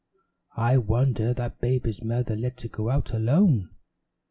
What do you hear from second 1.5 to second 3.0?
baby's mother lets it go